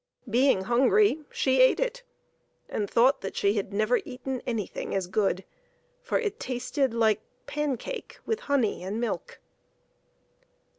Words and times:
Being 0.27 0.61
hungry 0.63 1.19
she 1.31 1.61
ate 1.61 1.79
it, 1.79 2.01
and 2.67 2.89
thought 2.89 3.21
that 3.21 3.35
she 3.35 3.53
had 3.53 3.71
never 3.71 3.97
eaten 4.03 4.41
anything 4.47 4.95
as 4.95 5.05
good, 5.05 5.45
for 6.01 6.17
it 6.17 6.39
tasted 6.39 6.91
like 6.91 7.21
pancake 7.45 8.17
with 8.25 8.39
honey 8.39 8.83
and 8.83 8.99
milk. 8.99 9.39